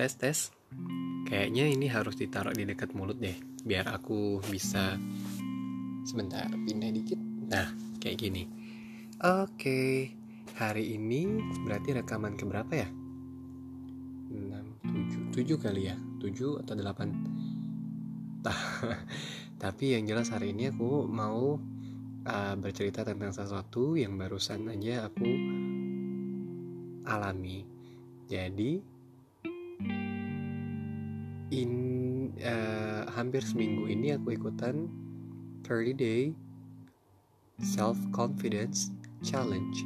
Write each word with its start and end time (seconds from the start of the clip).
tes 0.00 0.16
tes. 0.16 0.48
Kayaknya 1.28 1.68
ini 1.68 1.84
harus 1.92 2.16
ditaruh 2.16 2.56
di 2.56 2.64
dekat 2.64 2.96
mulut 2.96 3.20
deh, 3.20 3.36
biar 3.68 3.92
aku 3.92 4.40
bisa 4.48 4.96
sebentar 6.08 6.48
pindah 6.48 6.88
dikit. 6.88 7.20
Nah, 7.20 7.68
kayak 8.00 8.16
gini. 8.16 8.48
Oke, 9.20 10.08
hari 10.56 10.96
ini 10.96 11.28
berarti 11.68 12.00
rekaman 12.00 12.40
keberapa 12.40 12.72
ya? 12.72 12.88
6, 14.32 15.36
7, 15.36 15.36
7 15.36 15.60
kali 15.68 15.92
ya? 15.92 16.00
7 16.16 16.64
atau 16.64 16.72
8? 16.72 18.40
Tapi 19.62 19.84
yang 20.00 20.08
jelas 20.08 20.32
hari 20.32 20.56
ini 20.56 20.72
aku 20.72 21.04
mau 21.04 21.60
uh, 22.24 22.54
bercerita 22.56 23.04
tentang 23.04 23.36
sesuatu 23.36 24.00
yang 24.00 24.16
barusan 24.16 24.64
aja 24.72 25.12
aku 25.12 25.28
alami. 27.04 27.68
Jadi 28.24 28.99
in 31.50 31.70
uh, 32.42 33.06
hampir 33.10 33.42
seminggu 33.42 33.90
ini 33.90 34.14
aku 34.14 34.38
ikutan 34.38 34.86
30 35.66 35.94
day 35.98 36.22
self 37.60 37.98
confidence 38.14 38.94
challenge. 39.20 39.84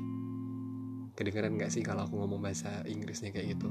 Kedengeran 1.14 1.58
gak 1.58 1.72
sih 1.74 1.82
kalau 1.82 2.06
aku 2.06 2.20
ngomong 2.20 2.42
bahasa 2.42 2.84
Inggrisnya 2.86 3.34
kayak 3.34 3.58
gitu? 3.58 3.70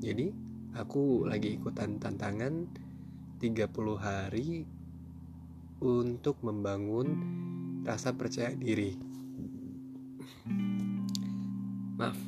Jadi 0.00 0.32
aku 0.74 1.26
lagi 1.26 1.58
ikutan 1.58 1.98
tantangan 1.98 2.66
30 3.42 3.68
hari 3.98 4.64
untuk 5.80 6.38
membangun 6.44 7.08
rasa 7.82 8.12
percaya 8.14 8.52
diri. 8.54 8.94
Maaf. 11.96 12.18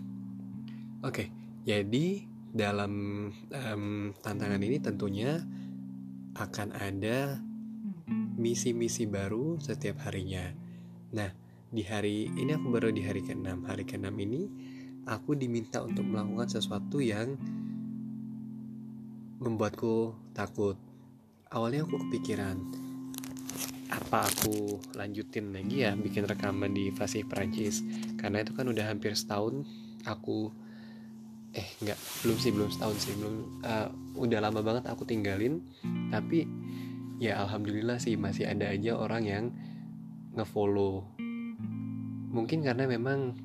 Oke, 1.03 1.27
okay, 1.27 1.29
jadi 1.67 2.32
dalam 2.53 2.93
um, 3.33 4.13
tantangan 4.21 4.61
ini 4.61 4.77
tentunya 4.77 5.41
akan 6.37 6.77
ada 6.77 7.41
misi-misi 8.37 9.09
baru 9.09 9.57
setiap 9.57 10.05
harinya. 10.05 10.53
Nah, 11.17 11.33
di 11.73 11.81
hari 11.85 12.29
ini 12.29 12.53
aku 12.53 12.69
baru 12.69 12.93
di 12.93 13.01
hari 13.05 13.25
ke-6. 13.25 13.65
Hari 13.65 13.85
ke-6 13.89 14.13
ini 14.21 14.43
aku 15.09 15.33
diminta 15.33 15.81
untuk 15.81 16.05
melakukan 16.05 16.53
sesuatu 16.53 17.01
yang 17.01 17.41
membuatku 19.41 20.13
takut. 20.37 20.77
Awalnya 21.49 21.89
aku 21.89 21.97
kepikiran 22.09 22.57
apa 23.93 24.25
aku 24.25 24.81
lanjutin 24.97 25.53
lagi 25.53 25.85
ya 25.85 25.93
bikin 25.93 26.25
rekaman 26.25 26.73
di 26.73 26.89
Fasih 26.97 27.29
Perancis 27.29 27.85
karena 28.17 28.41
itu 28.41 28.57
kan 28.57 28.65
udah 28.65 28.89
hampir 28.89 29.13
setahun 29.13 29.69
aku 30.09 30.49
eh 31.53 31.69
nggak 31.85 31.99
belum 32.25 32.37
sih 32.41 32.51
belum 32.53 32.69
setahun 32.73 32.97
sih. 33.01 33.13
Belum 33.17 33.61
uh, 33.65 33.89
udah 34.17 34.39
lama 34.41 34.61
banget 34.65 34.89
aku 34.89 35.05
tinggalin. 35.05 35.61
Tapi 36.09 36.49
ya 37.21 37.39
alhamdulillah 37.45 38.01
sih 38.01 38.17
masih 38.17 38.49
ada 38.49 38.73
aja 38.73 38.97
orang 38.97 39.23
yang 39.25 39.45
ngefollow. 40.33 41.05
Mungkin 42.33 42.65
karena 42.65 42.89
memang 42.89 43.37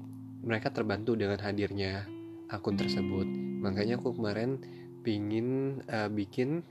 mereka 0.43 0.71
terbantu 0.71 1.19
dengan 1.19 1.39
hadirnya 1.43 2.07
akun 2.47 2.79
tersebut. 2.79 3.27
Makanya 3.59 3.99
aku 3.99 4.15
kemarin 4.15 4.63
pingin 5.03 5.79
uh, 5.91 6.07
bikin 6.07 6.63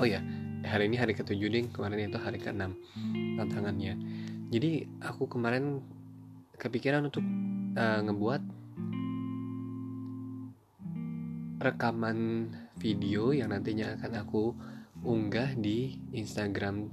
oh 0.00 0.08
ya 0.08 0.24
hari 0.64 0.88
ini 0.88 0.96
hari 0.96 1.12
ketujuh 1.12 1.52
nih. 1.52 1.68
Kemarin 1.68 2.08
itu 2.08 2.16
hari 2.16 2.40
keenam 2.40 2.72
tantangannya. 3.36 4.00
Jadi 4.48 4.88
aku 5.04 5.28
kemarin 5.28 5.84
kepikiran 6.56 7.04
untuk 7.04 7.20
uh, 7.76 8.00
ngebuat 8.08 8.57
rekaman 11.58 12.50
video 12.78 13.34
yang 13.34 13.50
nantinya 13.50 13.98
akan 13.98 14.12
aku 14.22 14.54
unggah 15.02 15.58
di 15.58 15.98
Instagram 16.14 16.86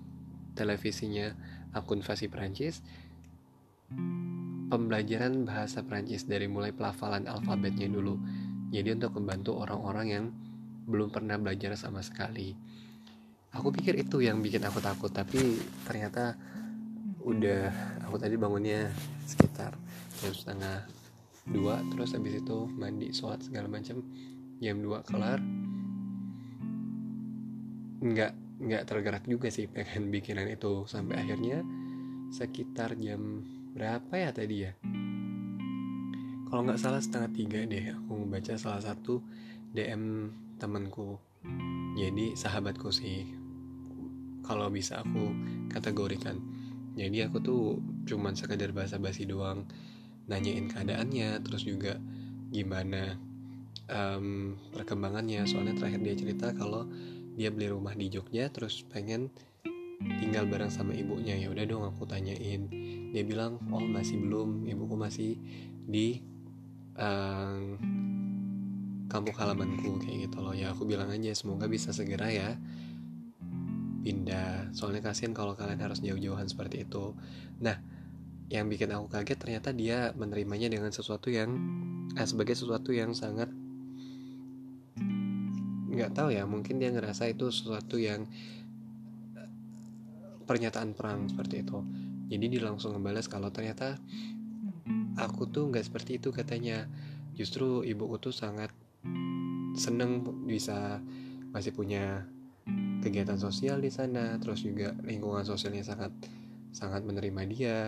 televisinya 0.58 1.34
akun 1.78 2.02
Fasi 2.02 2.26
Perancis. 2.26 2.81
Pembelajaran 4.66 5.46
bahasa 5.46 5.86
Perancis 5.86 6.26
dari 6.26 6.50
mulai 6.50 6.74
pelafalan 6.74 7.30
alfabetnya 7.30 7.86
dulu. 7.86 8.18
Jadi 8.74 8.98
untuk 8.98 9.22
membantu 9.22 9.62
orang-orang 9.62 10.08
yang 10.09 10.26
belum 10.90 11.14
pernah 11.14 11.38
belajar 11.38 11.78
sama 11.78 12.02
sekali. 12.02 12.58
Aku 13.53 13.70
pikir 13.70 14.02
itu 14.02 14.20
yang 14.26 14.42
bikin 14.42 14.66
aku 14.66 14.82
takut 14.82 15.14
tapi 15.14 15.62
ternyata 15.86 16.36
udah 17.26 17.70
aku 18.06 18.18
tadi 18.22 18.36
bangunnya 18.38 18.90
sekitar 19.26 19.74
jam 20.22 20.34
setengah 20.34 20.86
dua 21.50 21.82
terus 21.94 22.14
habis 22.14 22.42
itu 22.42 22.58
mandi 22.70 23.09
sholat 23.14 23.42
segala 23.42 23.66
macam 23.70 24.02
jam 24.60 24.80
2 24.80 25.08
kelar. 25.08 25.40
Nggak 28.06 28.34
nggak 28.56 28.84
tergerak 28.88 29.24
juga 29.28 29.52
sih 29.52 29.68
pengen 29.68 30.08
bikinan 30.16 30.48
itu 30.48 30.88
sampai 30.88 31.20
akhirnya 31.20 31.62
sekitar 32.32 32.96
jam 32.96 33.44
berapa 33.76 34.14
ya 34.16 34.30
tadi 34.32 34.56
ya? 34.64 34.72
Kalau 36.46 36.62
nggak 36.64 36.80
salah 36.80 37.02
setengah 37.04 37.32
tiga 37.36 37.60
deh 37.68 37.92
aku 37.92 38.12
membaca 38.16 38.56
salah 38.56 38.80
satu 38.80 39.20
DM 39.76 40.32
temanku. 40.56 41.20
Jadi 41.96 42.36
sahabatku 42.36 42.90
sih 42.92 43.28
kalau 44.46 44.72
bisa 44.72 45.04
aku 45.04 45.36
kategorikan. 45.68 46.40
Jadi 46.96 47.28
aku 47.28 47.44
tuh 47.44 47.64
cuman 48.08 48.38
sekedar 48.40 48.72
basa-basi 48.72 49.28
doang 49.28 49.68
nanyain 50.32 50.66
keadaannya 50.72 51.44
terus 51.44 51.68
juga 51.68 52.00
gimana 52.50 53.20
um, 53.90 54.56
perkembangannya. 54.74 55.46
Soalnya 55.46 55.75
terakhir 55.78 56.02
dia 56.02 56.16
cerita 56.16 56.47
kalau 56.56 56.88
dia 57.36 57.52
beli 57.52 57.68
rumah 57.68 57.91
di 57.94 58.08
Jogja 58.08 58.47
terus 58.47 58.88
pengen 58.88 59.31
tinggal 60.19 60.47
bareng 60.47 60.72
sama 60.72 60.96
ibunya. 60.96 61.36
Ya 61.36 61.52
udah 61.52 61.66
dong 61.68 61.84
aku 61.84 62.08
tanyain. 62.08 62.68
Dia 63.12 63.24
bilang 63.24 63.59
oh 63.72 63.84
masih 63.84 64.19
belum. 64.19 64.68
Ibuku 64.68 64.96
masih 64.96 65.40
di 65.85 66.24
um, 66.97 67.78
kampung 69.12 69.35
halamanku 69.38 70.02
kayak 70.03 70.30
gitu 70.31 70.38
loh. 70.41 70.56
Ya 70.56 70.72
aku 70.74 70.84
bilang 70.88 71.12
aja 71.12 71.31
semoga 71.35 71.69
bisa 71.69 71.91
segera 71.96 72.31
ya 72.31 72.56
pindah. 74.06 74.69
Soalnya 74.78 75.02
kasihan 75.02 75.34
kalau 75.34 75.58
kalian 75.58 75.81
harus 75.81 76.00
jauh-jauhan 76.03 76.46
seperti 76.46 76.85
itu. 76.85 77.18
Nah 77.62 77.80
yang 78.46 78.69
bikin 78.69 78.94
aku 78.94 79.09
kaget 79.09 79.41
ternyata 79.41 79.74
dia 79.74 80.14
menerimanya 80.14 80.69
dengan 80.69 80.94
sesuatu 80.94 81.34
yang 81.34 81.58
eh, 82.14 82.28
sebagai 82.30 82.53
sesuatu 82.53 82.94
yang 82.94 83.18
sangat 83.18 83.50
nggak 85.96 86.14
tahu 86.14 86.30
ya 86.36 86.44
mungkin 86.44 86.78
dia 86.78 86.92
ngerasa 86.92 87.32
itu 87.32 87.48
sesuatu 87.50 87.96
yang 87.96 88.28
eh, 89.40 89.52
pernyataan 90.44 90.94
perang 90.94 91.32
seperti 91.32 91.64
itu. 91.64 91.80
Jadi 92.26 92.46
dia 92.52 92.62
langsung 92.66 92.98
ngebales 92.98 93.30
kalau 93.32 93.50
ternyata 93.54 93.98
aku 95.16 95.48
tuh 95.50 95.72
nggak 95.72 95.86
seperti 95.88 96.20
itu 96.20 96.30
katanya. 96.36 96.86
Justru 97.36 97.84
ibuku 97.84 98.16
tuh 98.20 98.34
sangat 98.36 98.72
seneng 99.76 100.24
bisa 100.48 101.04
masih 101.52 101.76
punya 101.76 102.24
kegiatan 103.04 103.38
sosial 103.38 103.84
di 103.84 103.92
sana 103.94 104.40
terus 104.42 104.64
juga 104.66 104.96
lingkungan 105.04 105.46
sosialnya 105.46 105.84
sangat 105.84 106.12
sangat 106.72 107.04
menerima 107.04 107.42
dia. 107.48 107.80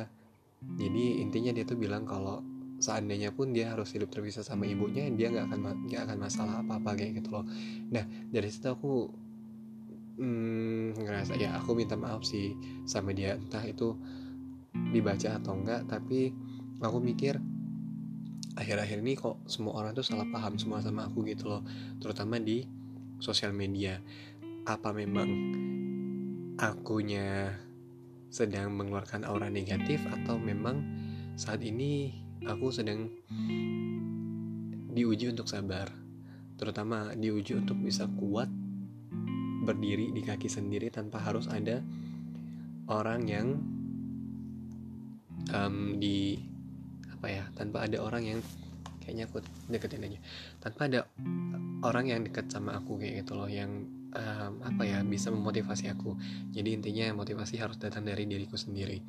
Jadi 0.57 1.21
intinya 1.21 1.51
dia 1.53 1.63
tuh 1.63 1.77
bilang 1.79 2.03
kalau 2.03 2.43
seandainya 2.77 3.33
pun 3.33 3.49
dia 3.53 3.73
harus 3.73 3.89
hidup 3.93 4.13
terpisah 4.13 4.45
sama 4.45 4.69
ibunya 4.69 5.09
dia 5.09 5.33
nggak 5.33 5.49
akan 5.49 5.59
nggak 5.89 6.01
akan 6.05 6.17
masalah 6.21 6.61
apa 6.61 6.77
apa 6.77 6.89
kayak 6.93 7.21
gitu 7.21 7.29
loh. 7.33 7.45
Nah 7.89 8.05
dari 8.29 8.49
situ 8.53 8.69
aku 8.69 9.09
hmm, 10.21 11.01
ngerasa 11.01 11.33
ya 11.37 11.57
aku 11.57 11.73
minta 11.73 11.97
maaf 11.97 12.21
sih 12.21 12.53
sama 12.85 13.13
dia. 13.13 13.37
Entah 13.37 13.65
itu 13.65 13.97
dibaca 14.93 15.41
atau 15.41 15.57
enggak 15.57 15.89
tapi 15.89 16.29
aku 16.77 16.97
mikir 17.01 17.41
akhir-akhir 18.57 18.97
ini 19.01 19.13
kok 19.17 19.41
semua 19.49 19.81
orang 19.81 19.97
tuh 19.97 20.05
salah 20.05 20.25
paham 20.29 20.57
semua 20.57 20.81
sama 20.81 21.09
aku 21.09 21.25
gitu 21.25 21.49
loh 21.49 21.61
terutama 21.97 22.37
di 22.37 22.65
sosial 23.17 23.57
media. 23.57 23.97
Apa 24.69 24.93
memang 24.93 25.29
akunya 26.57 27.53
sedang 28.27 28.75
mengeluarkan 28.75 29.23
aura 29.23 29.47
negatif 29.47 30.03
atau 30.05 30.35
memang 30.35 30.83
saat 31.37 31.63
ini 31.63 32.26
aku 32.45 32.69
sedang 32.69 33.09
diuji 34.93 35.31
untuk 35.31 35.49
sabar. 35.49 35.89
Terutama 36.57 37.13
diuji 37.13 37.53
untuk 37.57 37.77
bisa 37.81 38.09
kuat 38.09 38.49
berdiri 39.67 40.13
di 40.15 40.21
kaki 40.23 40.49
sendiri 40.49 40.89
tanpa 40.89 41.21
harus 41.21 41.45
ada 41.49 41.83
orang 42.87 43.21
yang 43.27 43.47
um, 45.51 45.99
di 45.99 46.39
apa 47.11 47.27
ya 47.27 47.43
tanpa 47.57 47.83
ada 47.83 47.99
orang 47.99 48.23
yang 48.23 48.39
kayaknya 49.03 49.29
aku 49.29 49.39
deketin 49.71 50.05
aja. 50.07 50.19
Tanpa 50.59 50.91
ada 50.91 51.07
orang 51.85 52.11
yang 52.11 52.21
deket 52.25 52.51
sama 52.51 52.75
aku 52.75 52.99
kayak 52.99 53.23
gitu 53.23 53.37
loh 53.37 53.47
yang 53.47 53.87
um, 54.11 54.53
apa 54.63 54.83
ya 54.83 54.99
bisa 55.05 55.29
memotivasi 55.29 55.87
aku. 55.93 56.17
Jadi 56.51 56.75
intinya 56.75 57.15
motivasi 57.15 57.59
harus 57.61 57.77
datang 57.77 58.03
dari 58.07 58.27
diriku 58.27 58.59
sendiri. 58.59 58.99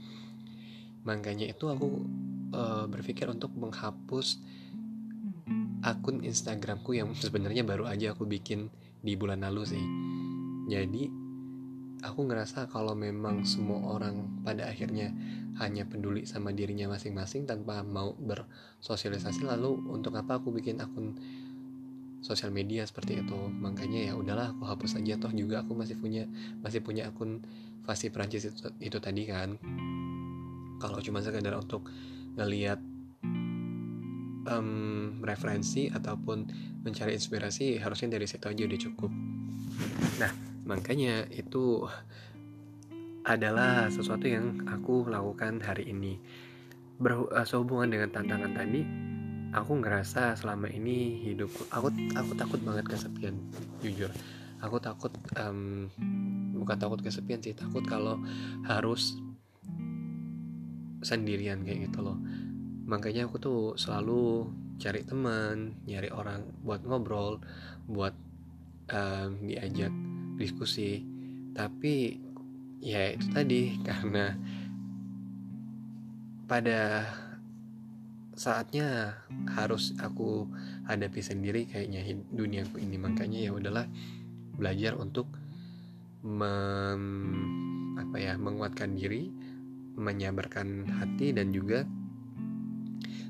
Makanya 1.02 1.48
itu 1.48 1.64
aku 1.66 2.04
uh, 2.52 2.84
berpikir 2.88 3.28
untuk 3.28 3.52
menghapus 3.56 4.40
akun 5.82 6.26
Instagramku 6.26 6.96
yang 6.96 7.14
sebenarnya 7.14 7.62
baru 7.62 7.86
aja 7.86 8.12
aku 8.12 8.26
bikin 8.26 8.68
di 9.00 9.14
bulan 9.14 9.46
lalu 9.46 9.62
sih. 9.64 9.84
Jadi 10.68 11.08
aku 12.02 12.20
ngerasa 12.26 12.70
kalau 12.70 12.94
memang 12.94 13.42
semua 13.42 13.82
orang 13.94 14.42
pada 14.46 14.70
akhirnya 14.70 15.10
hanya 15.58 15.82
peduli 15.86 16.22
sama 16.22 16.54
dirinya 16.54 16.94
masing-masing 16.94 17.46
tanpa 17.46 17.82
mau 17.82 18.14
bersosialisasi 18.14 19.42
lalu 19.42 19.74
untuk 19.90 20.14
apa 20.14 20.38
aku 20.38 20.54
bikin 20.54 20.78
akun 20.78 21.18
sosial 22.22 22.50
media 22.50 22.86
seperti 22.86 23.22
itu? 23.22 23.38
Makanya 23.58 24.10
ya 24.10 24.14
udahlah 24.14 24.54
aku 24.54 24.66
hapus 24.66 24.98
aja. 24.98 25.18
Toh 25.18 25.30
juga 25.34 25.62
aku 25.62 25.74
masih 25.74 25.98
punya 25.98 26.26
masih 26.62 26.82
punya 26.82 27.10
akun 27.10 27.42
Fasi 27.88 28.12
Prancis 28.12 28.44
itu, 28.44 28.68
itu 28.84 28.98
tadi 29.00 29.24
kan. 29.24 29.56
Kalau 30.78 31.00
cuma 31.02 31.24
sekedar 31.24 31.56
untuk 31.56 31.88
ngelihat 32.38 32.78
um, 34.48 35.20
referensi 35.20 35.92
ataupun 35.92 36.48
mencari 36.82 37.12
inspirasi 37.12 37.76
harusnya 37.82 38.16
dari 38.16 38.26
situ 38.30 38.48
aja 38.48 38.62
udah 38.64 38.80
cukup. 38.80 39.10
Nah 40.22 40.32
makanya 40.64 41.28
itu 41.34 41.84
adalah 43.28 43.92
sesuatu 43.92 44.24
yang 44.24 44.64
aku 44.70 45.04
lakukan 45.10 45.60
hari 45.60 45.92
ini. 45.92 46.16
Ber, 46.98 47.28
uh, 47.28 47.46
sehubungan 47.46 47.92
dengan 47.92 48.08
tantangan 48.10 48.52
tadi 48.56 48.80
aku 49.52 49.80
ngerasa 49.80 50.36
selama 50.36 50.68
ini 50.68 51.24
hidup 51.24 51.48
aku 51.72 51.92
aku 52.16 52.32
takut 52.34 52.60
banget 52.64 52.88
kesepian 52.88 53.36
jujur. 53.84 54.10
Aku 54.58 54.82
takut 54.82 55.14
um, 55.38 55.86
bukan 56.58 56.74
takut 56.74 56.98
kesepian 56.98 57.38
sih 57.38 57.54
takut 57.54 57.86
kalau 57.86 58.18
harus 58.66 59.14
sendirian 61.02 61.62
kayak 61.62 61.90
gitu 61.90 62.02
loh. 62.02 62.18
Makanya 62.88 63.28
aku 63.28 63.36
tuh 63.38 63.60
selalu 63.76 64.48
cari 64.78 65.02
teman 65.02 65.74
nyari 65.84 66.08
orang 66.14 66.46
buat 66.62 66.86
ngobrol 66.86 67.42
buat 67.90 68.14
um, 68.90 69.30
diajak 69.44 69.92
diskusi. 70.38 71.02
Tapi 71.52 72.16
ya 72.78 73.12
itu 73.12 73.26
tadi 73.34 73.62
karena 73.88 74.38
pada 76.48 77.04
saatnya 78.38 79.18
harus 79.50 79.98
aku 79.98 80.46
hadapi 80.86 81.20
sendiri 81.20 81.66
kayaknya 81.68 82.06
duniaku 82.32 82.80
ini. 82.80 82.96
Makanya 82.96 83.38
ya 83.44 83.52
udahlah 83.52 83.86
belajar 84.54 84.94
untuk 84.96 85.28
mem, 86.22 87.02
apa 87.98 88.16
ya 88.18 88.34
menguatkan 88.38 88.94
diri 88.94 89.37
menyabarkan 89.98 90.86
hati 90.86 91.34
dan 91.34 91.50
juga 91.50 91.82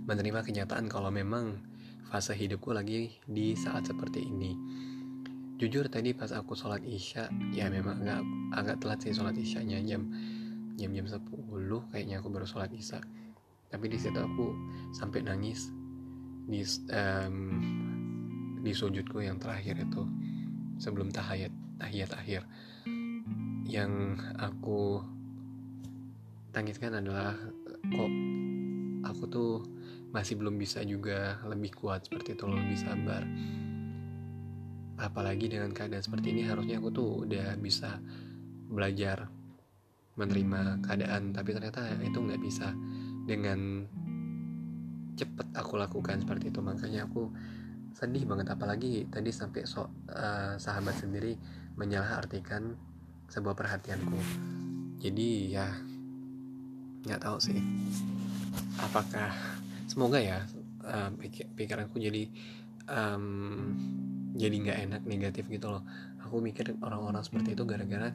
menerima 0.05 0.45
kenyataan 0.45 0.89
kalau 0.89 1.09
memang 1.09 1.61
fase 2.09 2.33
hidupku 2.33 2.73
lagi 2.73 3.17
di 3.25 3.57
saat 3.57 3.89
seperti 3.89 4.25
ini. 4.25 4.57
Jujur 5.59 5.91
tadi 5.91 6.15
pas 6.15 6.31
aku 6.31 6.55
sholat 6.55 6.81
isya 6.87 7.29
ya 7.51 7.67
memang 7.69 8.05
agak 8.05 8.23
agak 8.55 8.77
telat 8.79 8.99
sih 9.03 9.13
sholat 9.13 9.35
isyanya 9.35 9.83
jam 9.83 10.07
jam 10.79 10.95
jam 10.95 11.07
10 11.11 11.19
kayaknya 11.91 12.23
aku 12.23 12.29
baru 12.31 12.47
sholat 12.47 12.71
isya. 12.73 13.03
Tapi 13.69 13.85
di 13.91 13.99
situ 14.01 14.17
aku 14.17 14.55
sampai 14.97 15.27
nangis 15.27 15.69
di 16.49 16.65
um, 16.95 17.37
di 18.65 18.73
sujudku 18.73 19.21
yang 19.21 19.37
terakhir 19.37 19.77
itu 19.77 20.09
sebelum 20.81 21.13
tahayat 21.13 21.53
tahiyat 21.83 22.11
akhir. 22.17 22.43
Yang 23.69 24.25
aku 24.41 25.05
tangiskan 26.53 26.99
adalah 26.99 27.37
kok 27.89 28.13
aku 29.05 29.25
tuh 29.29 29.53
masih 30.09 30.41
belum 30.41 30.57
bisa 30.57 30.81
juga 30.85 31.37
lebih 31.45 31.77
kuat 31.77 32.09
seperti 32.09 32.35
itu 32.37 32.45
lebih 32.49 32.79
sabar. 32.81 33.23
Apalagi 34.99 35.47
dengan 35.47 35.71
keadaan 35.71 36.03
seperti 36.03 36.35
ini 36.35 36.43
harusnya 36.49 36.81
aku 36.81 36.91
tuh 36.91 37.11
udah 37.29 37.55
bisa 37.61 38.01
belajar 38.69 39.31
menerima 40.19 40.83
keadaan 40.83 41.31
tapi 41.31 41.55
ternyata 41.55 41.95
itu 42.03 42.19
nggak 42.19 42.43
bisa 42.43 42.75
dengan 43.29 43.87
cepet 45.15 45.47
aku 45.55 45.79
lakukan 45.79 46.25
seperti 46.25 46.51
itu. 46.51 46.59
Makanya 46.65 47.07
aku 47.07 47.31
sedih 47.95 48.27
banget 48.27 48.51
apalagi 48.55 49.07
tadi 49.11 49.31
sampai 49.31 49.67
so, 49.67 49.87
uh, 50.11 50.55
sahabat 50.59 50.95
sendiri 50.99 51.39
menyalahartikan 51.79 52.75
sebuah 53.31 53.55
perhatianku. 53.55 54.19
Jadi 54.99 55.55
ya 55.55 55.69
nggak 57.07 57.23
tahu 57.23 57.39
sih. 57.39 57.59
Apakah 58.79 59.35
semoga 59.91 60.19
ya 60.19 60.47
uh, 60.87 61.11
pikiranku 61.55 61.99
jadi 61.99 62.31
um, 62.89 63.75
jadi 64.35 64.57
nggak 64.57 64.79
enak 64.89 65.03
negatif 65.05 65.45
gitu 65.51 65.71
loh. 65.71 65.83
Aku 66.27 66.43
mikir 66.43 66.77
orang-orang 66.85 67.23
seperti 67.25 67.57
itu 67.57 67.65
gara-gara 67.65 68.13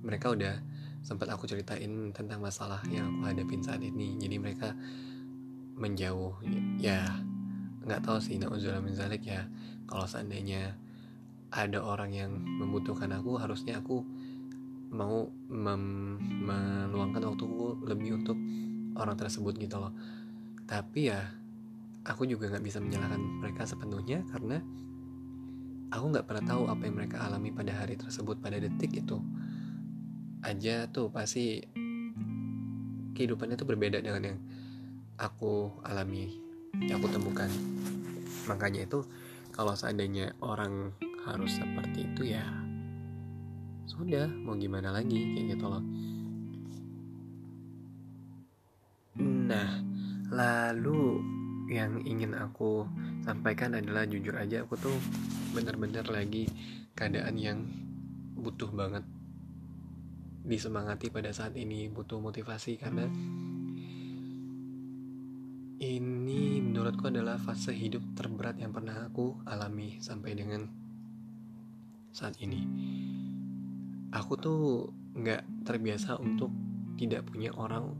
mereka 0.00 0.32
udah 0.32 0.54
sempat 1.00 1.32
aku 1.32 1.48
ceritain 1.48 2.12
tentang 2.12 2.40
masalah 2.40 2.80
yang 2.88 3.08
aku 3.20 3.32
hadapin 3.32 3.60
saat 3.64 3.80
ini. 3.80 4.16
Jadi 4.20 4.36
mereka 4.40 4.76
menjauh. 5.76 6.36
Ya 6.80 7.04
nggak 7.80 8.04
tahu 8.04 8.20
sih 8.20 8.36
nauzubillah 8.36 8.84
min 8.84 8.96
zalik 8.96 9.24
ya. 9.24 9.48
Kalau 9.88 10.06
seandainya 10.06 10.76
ada 11.50 11.82
orang 11.82 12.14
yang 12.14 12.30
membutuhkan 12.38 13.10
aku 13.10 13.34
harusnya 13.40 13.82
aku 13.82 14.06
mau 14.90 15.30
mem 15.46 16.18
meluangkan 16.42 17.22
waktuku 17.30 17.86
lebih 17.86 18.18
untuk 18.22 18.36
orang 18.98 19.14
tersebut 19.14 19.54
gitu 19.58 19.78
loh. 19.78 19.94
Tapi 20.66 21.10
ya 21.10 21.30
aku 22.02 22.26
juga 22.26 22.50
nggak 22.50 22.64
bisa 22.64 22.82
menyalahkan 22.82 23.22
mereka 23.42 23.66
sepenuhnya 23.66 24.26
karena 24.30 24.58
aku 25.90 26.04
nggak 26.10 26.26
pernah 26.26 26.44
tahu 26.46 26.62
apa 26.70 26.82
yang 26.86 26.96
mereka 26.98 27.22
alami 27.22 27.54
pada 27.54 27.74
hari 27.74 27.94
tersebut 27.94 28.42
pada 28.42 28.58
detik 28.58 28.90
itu. 28.94 29.18
Aja 30.40 30.88
tuh 30.88 31.12
pasti 31.12 31.60
kehidupannya 33.14 33.54
tuh 33.60 33.68
berbeda 33.68 34.00
dengan 34.00 34.22
yang 34.24 34.38
aku 35.20 35.70
alami 35.86 36.40
yang 36.82 36.98
aku 36.98 37.12
temukan. 37.12 37.50
Makanya 38.48 38.88
itu 38.88 39.04
kalau 39.52 39.76
seandainya 39.76 40.32
orang 40.40 40.94
harus 41.28 41.60
seperti 41.60 42.08
itu 42.08 42.32
ya 42.32 42.59
sudah 43.90 44.30
mau 44.46 44.54
gimana 44.54 44.94
lagi 44.94 45.34
kayak 45.34 45.58
gitu 45.58 45.66
loh 45.66 45.82
nah 49.50 49.82
lalu 50.30 51.18
yang 51.66 51.98
ingin 52.06 52.38
aku 52.38 52.86
sampaikan 53.26 53.74
adalah 53.74 54.06
jujur 54.06 54.38
aja 54.38 54.62
aku 54.62 54.78
tuh 54.78 54.94
bener-bener 55.50 56.06
lagi 56.06 56.46
keadaan 56.94 57.34
yang 57.34 57.58
butuh 58.38 58.70
banget 58.70 59.02
disemangati 60.46 61.10
pada 61.10 61.34
saat 61.34 61.58
ini 61.58 61.90
butuh 61.90 62.22
motivasi 62.22 62.78
karena 62.78 63.10
ini 65.80 66.60
menurutku 66.60 67.08
adalah 67.08 67.40
fase 67.40 67.72
hidup 67.72 68.04
terberat 68.12 68.60
yang 68.60 68.68
pernah 68.68 69.08
aku 69.08 69.40
alami 69.48 69.96
sampai 70.04 70.36
dengan 70.36 70.68
saat 72.12 72.36
ini. 72.44 72.60
Aku 74.10 74.34
tuh 74.34 74.90
nggak 75.14 75.66
terbiasa 75.66 76.18
untuk 76.18 76.50
tidak 76.98 77.30
punya 77.30 77.54
orang 77.54 77.94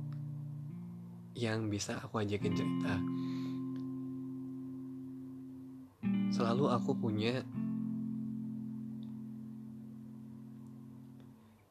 yang 1.38 1.70
bisa 1.70 1.96
aku 2.02 2.20
ajakin 2.20 2.52
cerita. 2.52 2.94
Selalu 6.30 6.64
aku 6.70 6.90
punya 6.98 7.42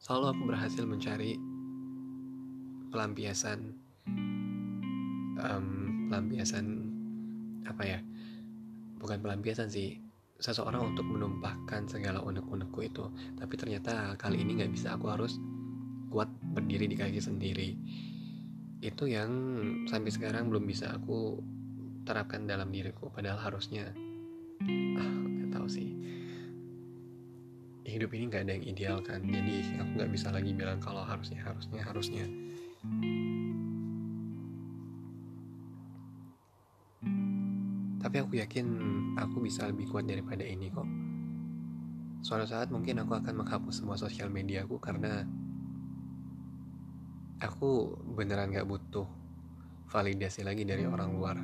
selalu 0.09 0.25
aku 0.33 0.41
berhasil 0.49 0.83
mencari 0.89 1.37
pelampiasan 2.89 3.77
um, 5.37 5.67
pelampiasan 6.09 6.65
apa 7.69 7.83
ya 7.85 7.99
bukan 8.97 9.21
pelampiasan 9.21 9.69
sih 9.69 10.01
seseorang 10.39 10.95
untuk 10.95 11.03
menumpahkan 11.03 11.91
segala 11.91 12.23
unek-unekku 12.23 12.79
itu. 12.87 13.05
Tapi 13.35 13.53
ternyata 13.59 14.15
kali 14.15 14.39
ini 14.39 14.63
nggak 14.63 14.71
bisa. 14.71 14.95
Aku 14.95 15.11
harus 15.11 15.35
kuat 16.09 16.31
berdiri 16.55 16.87
di 16.87 16.95
kaki 16.95 17.19
sendiri. 17.19 17.75
Itu 18.79 19.05
yang 19.11 19.31
sampai 19.91 20.09
sekarang 20.09 20.47
belum 20.47 20.63
bisa 20.63 20.95
aku 20.95 21.43
terapkan 22.07 22.47
dalam 22.47 22.71
diriku. 22.71 23.11
Padahal 23.11 23.37
harusnya. 23.37 23.91
Ah 24.95 25.11
nggak 25.11 25.51
tahu 25.59 25.67
sih. 25.67 25.91
Hidup 27.83 28.15
ini 28.15 28.31
nggak 28.31 28.43
ada 28.47 28.53
yang 28.55 28.65
ideal 28.65 28.97
kan. 29.03 29.19
Jadi 29.27 29.75
aku 29.75 29.91
nggak 29.99 30.11
bisa 30.15 30.31
lagi 30.31 30.55
bilang 30.55 30.79
kalau 30.79 31.03
harusnya 31.03 31.43
harusnya 31.43 31.83
harusnya 31.83 32.25
tapi 38.09 38.25
aku 38.25 38.41
yakin 38.41 38.65
aku 39.21 39.37
bisa 39.37 39.69
lebih 39.69 39.85
kuat 39.93 40.09
daripada 40.09 40.41
ini 40.41 40.73
kok. 40.73 40.89
Suatu 42.25 42.49
saat 42.49 42.73
mungkin 42.73 42.97
aku 43.05 43.13
akan 43.13 43.45
menghapus 43.45 43.85
semua 43.85 44.01
sosial 44.01 44.33
media 44.33 44.65
aku 44.65 44.81
karena 44.81 45.29
aku 47.37 48.01
beneran 48.17 48.49
gak 48.49 48.65
butuh 48.65 49.05
validasi 49.93 50.41
lagi 50.41 50.65
dari 50.65 50.89
orang 50.89 51.09
luar. 51.13 51.37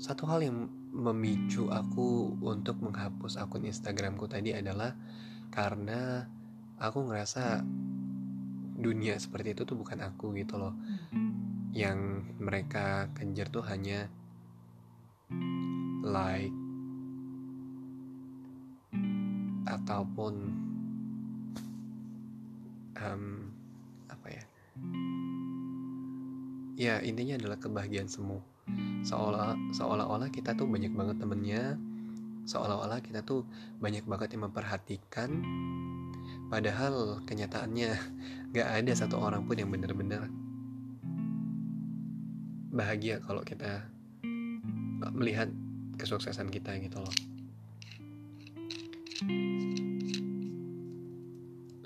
Satu 0.00 0.24
hal 0.32 0.48
yang 0.48 0.72
memicu 0.96 1.68
aku 1.68 2.32
untuk 2.40 2.80
menghapus 2.80 3.36
akun 3.36 3.68
Instagramku 3.68 4.24
tadi 4.32 4.56
adalah 4.56 4.96
karena 5.52 6.24
aku 6.80 7.04
ngerasa 7.12 7.60
dunia 8.80 9.20
seperti 9.20 9.52
itu 9.52 9.68
tuh 9.68 9.76
bukan 9.76 10.08
aku 10.08 10.32
gitu 10.40 10.56
loh. 10.56 10.72
Yang 11.76 12.32
mereka 12.40 13.12
kejar 13.12 13.52
tuh 13.52 13.68
hanya 13.68 14.08
like 16.02 16.54
ataupun 19.70 20.34
um, 22.98 23.24
apa 24.10 24.28
ya? 24.28 24.44
Ya 26.76 26.94
intinya 27.06 27.38
adalah 27.38 27.58
kebahagiaan 27.62 28.10
semu. 28.10 28.42
Seolah 29.06 29.54
seolah-olah 29.74 30.28
kita 30.34 30.58
tuh 30.58 30.66
banyak 30.66 30.92
banget 30.92 31.16
temennya 31.22 31.78
seolah-olah 32.42 32.98
kita 33.02 33.22
tuh 33.22 33.46
banyak 33.78 34.02
banget 34.02 34.34
yang 34.34 34.50
memperhatikan 34.50 35.30
padahal 36.50 37.22
kenyataannya 37.22 37.90
gak 38.54 38.68
ada 38.82 38.92
satu 38.92 39.22
orang 39.22 39.46
pun 39.46 39.56
yang 39.58 39.70
benar-benar 39.70 40.26
bahagia 42.72 43.20
kalau 43.22 43.44
kita 43.44 43.86
melihat 45.12 45.52
kesuksesan 46.02 46.50
kita 46.50 46.74
gitu 46.82 46.98
loh. 46.98 47.14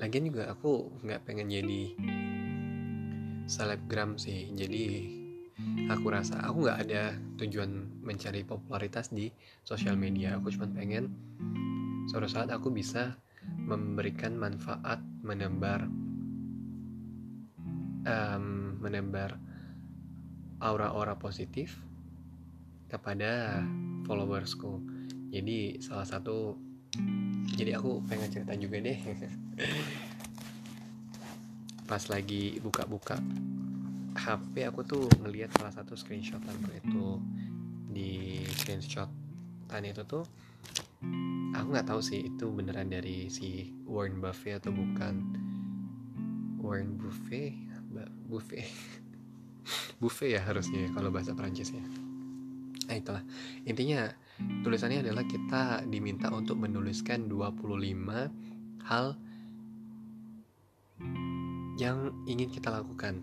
Lagian 0.01 0.25
juga 0.33 0.49
aku 0.49 1.05
nggak 1.05 1.29
pengen 1.29 1.53
jadi 1.53 1.93
selebgram 3.45 4.17
sih. 4.17 4.49
Jadi 4.57 5.13
aku 5.93 6.09
rasa 6.09 6.41
aku 6.41 6.65
nggak 6.65 6.81
ada 6.89 7.13
tujuan 7.37 8.01
mencari 8.01 8.41
popularitas 8.45 9.13
di 9.13 9.29
sosial 9.61 10.01
media. 10.01 10.41
Aku 10.41 10.49
cuma 10.49 10.65
pengen 10.73 11.13
suatu 12.09 12.29
saat 12.29 12.49
aku 12.49 12.73
bisa 12.73 13.21
memberikan 13.67 14.39
manfaat 14.39 15.03
menebar 15.21 15.91
um, 18.07 18.79
menebar 18.81 19.37
aura-aura 20.63 21.19
positif 21.19 21.77
kepada 22.87 23.61
followersku. 24.07 24.79
Jadi 25.35 25.83
salah 25.83 26.07
satu 26.07 26.55
jadi 27.59 27.77
aku 27.77 28.07
pengen 28.07 28.31
cerita 28.31 28.55
juga 28.55 28.79
deh. 28.79 28.97
Pas 31.91 32.03
lagi 32.11 32.59
buka-buka 32.63 33.19
HP 34.17 34.67
aku 34.67 34.83
tuh 34.83 35.07
ngelihat 35.23 35.55
salah 35.55 35.75
satu 35.75 35.99
screenshotan 35.99 36.57
itu. 36.73 37.21
Di 37.91 38.43
screenshot 38.57 39.11
tadi 39.67 39.91
itu 39.91 40.07
tuh 40.07 40.25
aku 41.57 41.67
nggak 41.73 41.89
tahu 41.89 42.01
sih 42.05 42.29
itu 42.29 42.53
beneran 42.53 42.93
dari 42.93 43.33
si 43.33 43.73
Warren 43.85 44.23
Buffett 44.23 44.63
atau 44.63 44.73
bukan. 44.73 45.15
Warren 46.63 46.99
Buffett? 46.99 47.55
Buffett. 48.27 48.67
Buffet 50.03 50.37
ya 50.37 50.41
harusnya 50.43 50.87
ya, 50.87 50.91
kalau 50.93 51.15
bahasa 51.15 51.33
Prancis 51.33 51.73
nah 52.87 52.95
itulah. 52.95 53.23
Intinya 53.67 54.09
tulisannya 54.63 55.03
adalah 55.03 55.25
kita 55.27 55.87
diminta 55.89 56.31
untuk 56.31 56.59
menuliskan 56.61 57.27
25 57.29 58.87
hal 58.87 59.07
yang 61.77 62.13
ingin 62.25 62.49
kita 62.49 62.73
lakukan. 62.73 63.21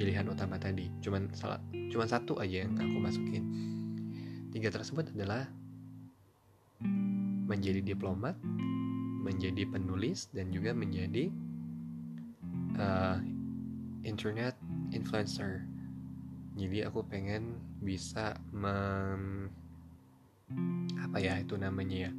pilihan 0.00 0.24
utama 0.28 0.56
tadi. 0.56 0.88
Cuman 1.04 1.28
salah, 1.36 1.60
cuman 1.92 2.08
satu 2.08 2.40
aja 2.40 2.64
yang 2.64 2.74
aku 2.78 2.96
masukin. 2.96 3.44
Tiga 4.54 4.70
tersebut 4.70 5.10
adalah 5.12 5.50
menjadi 7.44 7.84
diplomat, 7.84 8.38
menjadi 9.20 9.68
penulis, 9.68 10.30
dan 10.32 10.48
juga 10.54 10.72
menjadi 10.72 11.28
uh, 12.78 13.18
internet 14.04 14.54
influencer. 14.92 15.64
Jadi 16.54 16.86
aku 16.86 17.02
pengen 17.02 17.58
bisa 17.82 18.38
mem 18.54 19.50
apa 21.00 21.18
ya 21.18 21.40
itu 21.42 21.58
namanya 21.58 22.10
ya? 22.10 22.12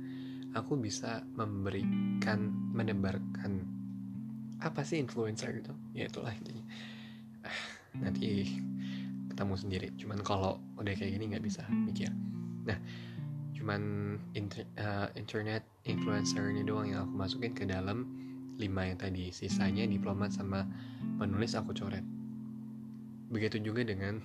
Aku 0.56 0.80
bisa 0.80 1.24
memberikan 1.36 2.52
menebarkan 2.76 3.64
apa 4.64 4.82
sih 4.84 5.00
influencer 5.00 5.52
gitu? 5.64 5.72
Ya 5.96 6.08
itulah 6.08 6.32
intinya. 6.32 6.66
Ah, 7.44 7.60
nanti 8.00 8.60
ketemu 9.32 9.56
sendiri. 9.56 9.88
Cuman 10.00 10.20
kalau 10.24 10.60
udah 10.80 10.96
kayak 10.96 11.16
gini 11.16 11.32
nggak 11.32 11.46
bisa 11.46 11.64
mikir. 11.72 12.12
Nah 12.68 12.80
cuman 13.56 13.82
inter, 14.38 14.68
uh, 14.78 15.10
internet 15.18 15.66
influencer 15.90 16.54
ini 16.54 16.62
doang 16.62 16.92
yang 16.92 17.08
aku 17.08 17.14
masukin 17.18 17.54
ke 17.56 17.66
dalam 17.66 18.25
lima 18.56 18.88
yang 18.88 18.98
tadi. 19.00 19.32
Sisanya 19.32 19.88
diplomat 19.88 20.32
sama 20.36 20.66
penulis 21.20 21.56
aku 21.56 21.72
coret. 21.76 22.04
Begitu 23.32 23.60
juga 23.60 23.84
dengan 23.84 24.22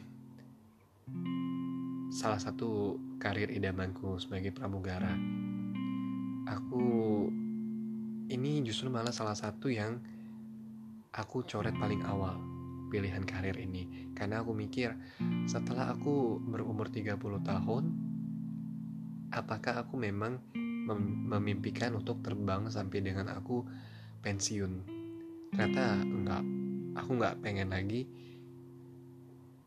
salah 2.10 2.38
satu 2.42 2.98
karir 3.22 3.50
idamanku 3.50 4.18
sebagai 4.18 4.50
pramugara. 4.50 5.14
Aku 6.50 6.86
ini 8.30 8.62
justru 8.62 8.90
malah 8.90 9.14
salah 9.14 9.34
satu 9.34 9.70
yang 9.70 9.98
aku 11.10 11.42
coret 11.46 11.74
paling 11.78 12.02
awal 12.06 12.38
pilihan 12.90 13.22
karir 13.22 13.54
ini. 13.58 14.10
Karena 14.14 14.42
aku 14.42 14.54
mikir 14.54 14.94
setelah 15.46 15.94
aku 15.94 16.42
berumur 16.42 16.90
30 16.90 17.18
tahun 17.42 17.84
apakah 19.30 19.86
aku 19.86 19.94
memang 19.94 20.42
mem 20.90 21.30
memimpikan 21.30 21.94
untuk 21.94 22.18
terbang 22.20 22.66
sampai 22.66 22.98
dengan 22.98 23.30
aku 23.30 23.62
pensiun. 24.20 24.72
Ternyata 25.52 25.84
enggak. 26.04 26.44
Aku 27.00 27.16
nggak 27.16 27.38
pengen 27.40 27.70
lagi 27.70 28.04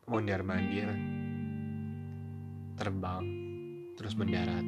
mondar 0.03 0.43
mandir 0.43 0.91
terbang 2.75 3.24
terus 3.95 4.13
mendarat. 4.17 4.65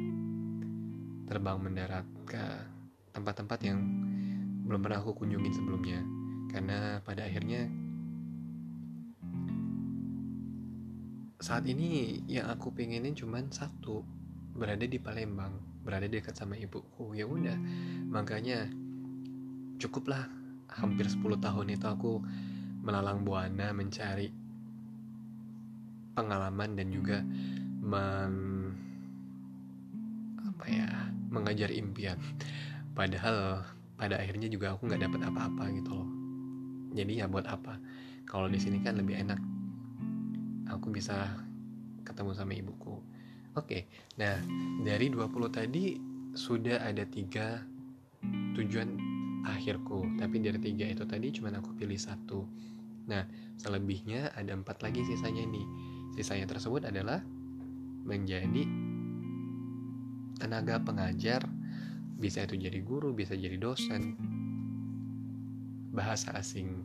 Terbang 1.26 1.58
mendarat 1.58 2.06
ke 2.24 2.44
tempat-tempat 3.10 3.58
yang 3.66 3.82
belum 4.66 4.82
pernah 4.82 5.02
aku 5.02 5.14
kunjungin 5.14 5.54
sebelumnya. 5.54 6.00
Karena 6.50 7.02
pada 7.02 7.26
akhirnya 7.26 7.66
saat 11.36 11.68
ini 11.68 12.22
yang 12.26 12.48
aku 12.50 12.72
pengenin 12.72 13.14
cuman 13.14 13.52
satu 13.52 14.02
berada 14.56 14.88
di 14.88 14.96
Palembang 14.96 15.60
berada 15.84 16.08
dekat 16.08 16.34
sama 16.34 16.56
ibuku. 16.56 17.14
Ya 17.14 17.28
udah 17.28 17.54
makanya 18.08 18.66
cukuplah. 19.80 20.28
Hampir 20.76 21.08
10 21.08 21.40
tahun 21.40 21.66
itu 21.72 21.86
aku 21.88 22.20
melalang 22.84 23.24
buana 23.24 23.72
mencari 23.72 24.28
pengalaman 26.12 26.76
dan 26.76 26.88
juga 26.92 27.24
men 27.80 28.34
apa 30.42 30.64
ya 30.68 30.88
mengajar 31.32 31.72
impian. 31.72 32.16
Padahal 32.96 33.64
pada 33.96 34.20
akhirnya 34.20 34.48
juga 34.52 34.76
aku 34.76 34.88
nggak 34.88 35.02
dapat 35.08 35.20
apa-apa 35.28 35.64
gitu 35.76 35.90
loh. 35.92 36.08
Jadi 36.96 37.20
ya 37.20 37.28
buat 37.28 37.44
apa? 37.48 37.76
Kalau 38.24 38.48
di 38.48 38.60
sini 38.60 38.80
kan 38.80 38.96
lebih 38.96 39.16
enak. 39.16 39.40
Aku 40.72 40.90
bisa 40.90 41.30
ketemu 42.04 42.30
sama 42.34 42.52
ibuku. 42.56 43.00
Oke 43.56 43.88
nah 44.20 44.36
dari 44.84 45.08
20 45.08 45.32
tadi 45.48 45.96
sudah 46.36 46.84
ada 46.84 47.08
tiga 47.08 47.64
tujuan 48.52 49.15
akhirku. 49.46 50.18
Tapi 50.18 50.42
dari 50.42 50.58
tiga 50.58 50.86
itu 50.90 51.06
tadi 51.06 51.30
cuma 51.30 51.54
aku 51.54 51.72
pilih 51.78 51.96
satu. 51.96 52.42
Nah 53.06 53.22
selebihnya 53.56 54.34
ada 54.34 54.52
empat 54.52 54.82
lagi 54.82 55.06
sisanya 55.06 55.46
nih. 55.46 55.66
Sisanya 56.18 56.50
tersebut 56.50 56.86
adalah 56.88 57.22
menjadi 58.06 58.62
tenaga 60.36 60.82
pengajar 60.82 61.46
bisa 62.16 62.44
itu 62.44 62.56
jadi 62.56 62.80
guru 62.82 63.12
bisa 63.14 63.36
jadi 63.38 63.56
dosen. 63.60 64.16
Bahasa 65.94 66.34
asing. 66.36 66.84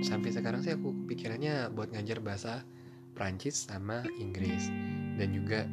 Sampai 0.00 0.32
sekarang 0.32 0.64
sih 0.64 0.72
aku 0.72 0.92
pikirannya 1.04 1.68
buat 1.76 1.92
ngajar 1.92 2.24
bahasa 2.24 2.64
Prancis 3.12 3.68
sama 3.68 4.04
Inggris. 4.20 4.68
Dan 5.16 5.32
juga 5.32 5.64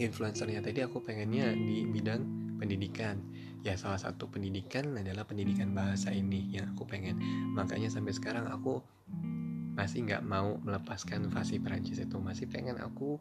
influencernya 0.00 0.64
tadi 0.64 0.80
aku 0.80 1.04
pengennya 1.04 1.52
di 1.52 1.84
bidang 1.84 2.40
pendidikan 2.60 3.20
ya 3.60 3.76
salah 3.76 4.00
satu 4.00 4.32
pendidikan 4.32 4.96
adalah 4.96 5.28
pendidikan 5.28 5.76
bahasa 5.76 6.12
ini 6.12 6.48
yang 6.52 6.72
aku 6.72 6.88
pengen. 6.88 7.20
Makanya 7.52 7.92
sampai 7.92 8.16
sekarang 8.16 8.48
aku 8.48 8.80
masih 9.76 10.04
nggak 10.04 10.24
mau 10.24 10.56
melepaskan 10.60 11.28
fasi 11.28 11.60
Prancis 11.60 12.00
itu. 12.00 12.16
Masih 12.16 12.48
pengen 12.48 12.80
aku 12.80 13.20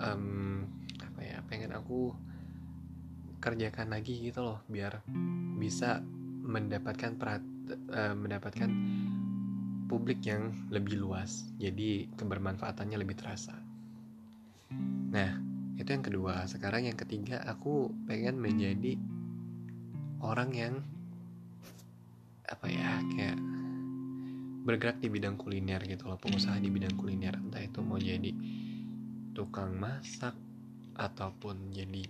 um, 0.00 0.64
apa 1.00 1.20
ya 1.24 1.38
pengen 1.48 1.72
aku 1.72 2.12
kerjakan 3.40 3.92
lagi 3.92 4.26
gitu 4.26 4.42
loh 4.42 4.58
biar 4.66 5.04
bisa 5.56 6.02
mendapatkan 6.46 7.16
perat, 7.16 7.42
uh, 7.92 8.14
mendapatkan 8.16 8.70
publik 9.86 10.20
yang 10.26 10.52
lebih 10.68 11.00
luas. 11.00 11.48
Jadi 11.56 12.10
kebermanfaatannya 12.12 12.98
lebih 13.00 13.16
terasa. 13.16 13.56
Nah 15.10 15.30
itu 15.76 15.88
yang 15.92 16.04
kedua. 16.04 16.44
Sekarang 16.48 16.88
yang 16.88 16.98
ketiga 16.98 17.44
aku 17.44 17.92
pengen 18.08 18.40
menjadi 18.40 18.96
orang 20.20 20.50
yang 20.54 20.74
apa 22.46 22.66
ya 22.70 23.02
kayak 23.10 23.38
bergerak 24.66 24.98
di 24.98 25.06
bidang 25.06 25.38
kuliner 25.38 25.78
gitu 25.86 26.10
loh 26.10 26.18
pengusaha 26.18 26.58
di 26.58 26.70
bidang 26.70 26.98
kuliner. 26.98 27.38
Entah 27.38 27.62
itu 27.62 27.78
mau 27.86 27.98
jadi 28.02 28.34
tukang 29.30 29.78
masak 29.78 30.34
ataupun 30.98 31.70
jadi 31.70 32.02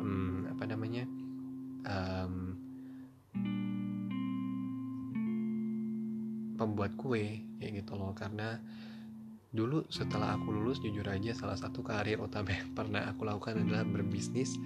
um, 0.00 0.48
apa 0.48 0.64
namanya 0.64 1.04
um, 1.84 2.56
pembuat 6.56 6.96
kue 6.96 7.44
kayak 7.60 7.84
gitu 7.84 7.92
loh. 8.00 8.16
Karena 8.16 8.56
dulu 9.52 9.84
setelah 9.92 10.40
aku 10.40 10.56
lulus 10.56 10.80
jujur 10.80 11.04
aja 11.04 11.36
salah 11.36 11.58
satu 11.58 11.84
karir 11.84 12.16
utama 12.16 12.56
yang 12.56 12.72
pernah 12.78 13.12
aku 13.12 13.28
lakukan 13.28 13.60
adalah 13.60 13.84
berbisnis 13.84 14.56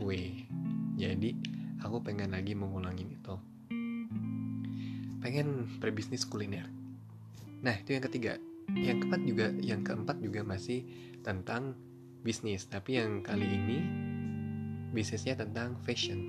kue. 0.00 0.48
Jadi 0.96 1.59
aku 1.80 2.00
pengen 2.04 2.32
lagi 2.32 2.52
mengulangi 2.56 3.16
itu. 3.16 3.34
Pengen 5.20 5.68
berbisnis 5.80 6.24
kuliner. 6.24 6.64
Nah 7.60 7.76
itu 7.76 7.96
yang 7.96 8.04
ketiga. 8.04 8.40
Yang 8.70 9.02
keempat 9.04 9.20
juga 9.26 9.46
yang 9.58 9.80
keempat 9.82 10.16
juga 10.22 10.40
masih 10.46 10.86
tentang 11.20 11.74
bisnis. 12.22 12.64
Tapi 12.70 12.96
yang 13.00 13.20
kali 13.20 13.44
ini 13.44 13.78
bisnisnya 14.94 15.38
tentang 15.40 15.76
fashion. 15.84 16.20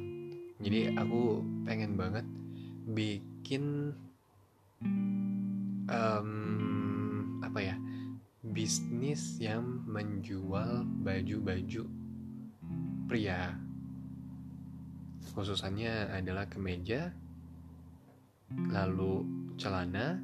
Jadi 0.62 0.94
aku 0.94 1.42
pengen 1.66 1.98
banget 1.98 2.26
bikin 2.92 3.96
um, 5.90 6.32
apa 7.42 7.60
ya 7.62 7.76
bisnis 8.42 9.38
yang 9.38 9.86
menjual 9.86 10.86
baju-baju 11.06 11.86
pria 13.06 13.54
khususannya 15.34 16.12
adalah 16.12 16.50
kemeja 16.50 17.14
lalu 18.72 19.24
celana 19.56 20.20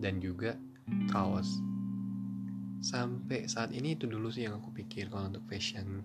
dan 0.00 0.20
juga 0.20 0.56
kaos. 1.12 1.60
Sampai 2.80 3.44
saat 3.44 3.76
ini 3.76 3.92
itu 3.96 4.08
dulu 4.08 4.32
sih 4.32 4.48
yang 4.48 4.56
aku 4.56 4.72
pikir 4.72 5.12
kalau 5.12 5.28
untuk 5.28 5.44
fashion. 5.48 6.00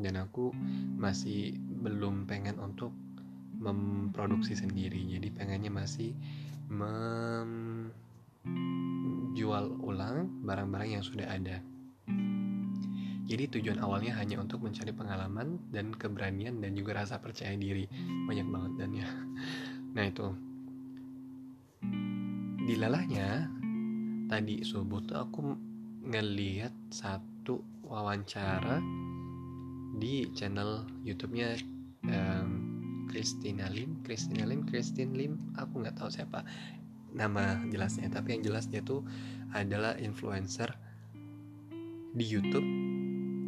Dan 0.00 0.16
aku 0.16 0.54
masih 0.96 1.58
belum 1.82 2.24
pengen 2.30 2.56
untuk 2.62 2.94
memproduksi 3.58 4.54
sendiri. 4.56 5.02
Jadi 5.18 5.28
pengennya 5.34 5.68
masih 5.68 6.14
menjual 6.70 8.06
ulang 9.82 10.30
barang-barang 10.46 10.90
yang 10.96 11.04
sudah 11.04 11.26
ada. 11.28 11.60
Jadi 13.30 13.46
tujuan 13.46 13.78
awalnya 13.78 14.18
hanya 14.18 14.42
untuk 14.42 14.66
mencari 14.66 14.90
pengalaman 14.90 15.70
dan 15.70 15.94
keberanian 15.94 16.58
dan 16.58 16.74
juga 16.74 16.98
rasa 16.98 17.22
percaya 17.22 17.54
diri. 17.54 17.86
Banyak 18.26 18.46
banget 18.50 18.72
dan 18.74 18.90
ya. 18.90 19.08
Nah 19.94 20.06
itu. 20.06 20.26
Dilalahnya 22.66 23.50
tadi 24.30 24.62
subuh 24.66 25.02
tuh 25.02 25.18
aku 25.18 25.42
ngeliat 26.06 26.74
satu 26.90 27.62
wawancara 27.86 28.78
di 29.98 30.30
channel 30.34 30.86
YouTube-nya 31.02 31.58
um, 32.06 32.48
Christina 33.10 33.66
Lim 33.66 34.06
Christina 34.06 34.46
Lim 34.46 34.62
Christine 34.70 35.18
Lim 35.18 35.58
aku 35.58 35.82
nggak 35.82 35.98
tahu 35.98 36.08
siapa 36.14 36.46
nama 37.10 37.58
jelasnya 37.66 38.06
tapi 38.06 38.38
yang 38.38 38.46
jelas 38.46 38.70
dia 38.70 38.86
tuh 38.86 39.02
adalah 39.50 39.98
influencer 39.98 40.70
di 42.14 42.22
YouTube 42.22 42.89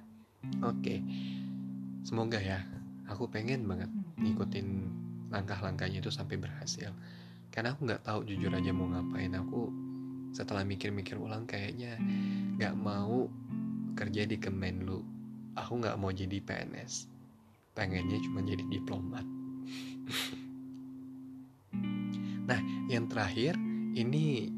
Oke 0.64 1.04
semoga 2.04 2.40
ya. 2.40 2.64
Aku 3.06 3.30
pengen 3.30 3.70
banget 3.70 3.90
ngikutin 4.20 4.68
langkah-langkahnya 5.32 6.00
itu 6.00 6.12
sampai 6.12 6.40
berhasil. 6.40 6.92
Karena 7.52 7.76
aku 7.76 7.88
nggak 7.88 8.04
tahu 8.04 8.20
jujur 8.28 8.52
aja 8.52 8.72
mau 8.72 8.88
ngapain. 8.92 9.32
Aku 9.36 9.72
setelah 10.36 10.68
mikir-mikir 10.68 11.16
ulang 11.16 11.48
kayaknya 11.48 11.96
nggak 12.60 12.76
mau 12.76 13.28
kerja 13.96 14.28
di 14.28 14.38
Kemenlu. 14.40 15.00
Aku 15.56 15.80
nggak 15.80 15.96
mau 15.96 16.12
jadi 16.12 16.44
PNS 16.44 17.16
pengennya 17.76 18.18
cuma 18.24 18.40
jadi 18.42 18.64
diplomat. 18.72 19.26
Nah 22.46 22.62
yang 22.86 23.10
terakhir 23.10 23.58
ini 23.98 24.54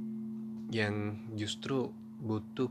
yang 0.76 1.24
justru 1.40 1.88
butuh 2.20 2.68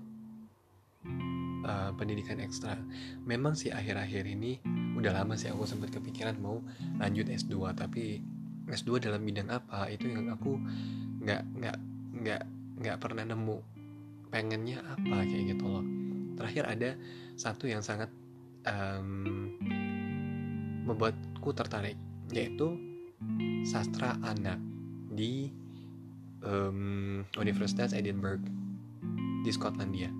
uh, 1.64 1.96
pendidikan 1.96 2.37
ekstra. 2.37 2.77
Memang 3.25 3.57
sih 3.57 3.72
akhir-akhir 3.72 4.29
ini 4.29 4.61
udah 4.96 5.12
lama 5.12 5.37
sih 5.37 5.52
aku 5.52 5.68
sempat 5.68 5.92
kepikiran 5.92 6.40
mau 6.40 6.64
lanjut 6.96 7.28
S2 7.28 7.76
tapi 7.76 8.24
S2 8.66 8.98
dalam 8.98 9.22
bidang 9.22 9.52
apa 9.52 9.92
itu 9.92 10.09
yang 10.09 10.32
aku 10.32 10.56
nggak 11.22 11.42
nggak 11.61 11.76
nggak 12.16 12.42
nggak 12.80 12.96
pernah 12.98 13.24
nemu 13.28 13.59
pengennya 14.32 14.80
apa 14.82 15.16
kayak 15.28 15.54
gitu 15.54 15.64
loh 15.68 15.85
terakhir 16.37 16.64
ada 16.66 16.90
satu 17.37 17.68
yang 17.68 17.85
sangat 17.85 18.09
um, 18.64 19.52
membuatku 20.88 21.50
tertarik 21.52 21.96
yaitu 22.32 22.74
sastra 23.64 24.18
anak 24.24 24.59
di 25.12 25.50
um, 26.44 27.22
Universitas 27.38 27.96
Edinburgh 27.96 28.42
di 29.42 29.50
Skotlandia. 29.54 30.11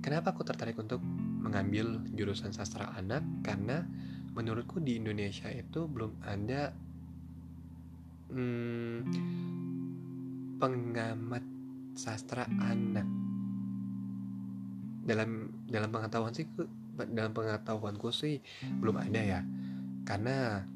Kenapa 0.00 0.32
aku 0.32 0.46
tertarik 0.46 0.78
untuk 0.78 1.02
mengambil 1.46 2.02
jurusan 2.12 2.50
sastra 2.50 2.90
anak? 2.98 3.22
Karena 3.46 3.86
menurutku 4.34 4.82
di 4.82 4.98
Indonesia 4.98 5.48
itu 5.48 5.88
belum 5.88 6.20
ada 6.26 6.74
hmm, 8.34 8.98
pengamat 10.60 11.44
sastra 11.96 12.44
anak 12.44 13.08
dalam 15.06 15.48
dalam 15.70 15.88
pengetahuan 15.88 16.34
sih 16.34 16.44
dalam 17.12 17.32
pengetahuanku 17.32 18.10
sih 18.10 18.42
belum 18.82 18.98
ada 19.00 19.20
ya 19.22 19.40
karena 20.04 20.66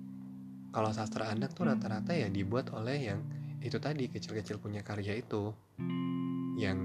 kalau 0.71 0.95
sastra 0.95 1.29
anak 1.35 1.51
tuh 1.53 1.67
rata-rata 1.67 2.15
ya 2.15 2.31
dibuat 2.31 2.71
oleh 2.71 3.11
yang 3.11 3.21
itu 3.61 3.77
tadi 3.77 4.09
kecil-kecil 4.09 4.63
punya 4.63 4.81
karya 4.87 5.19
itu 5.19 5.53
yang 6.57 6.79